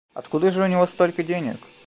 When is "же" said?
0.49-0.63